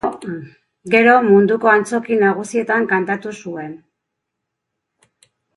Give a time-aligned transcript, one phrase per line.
[0.93, 3.79] Gero munduko antzoki nagusietan kantatu zuen.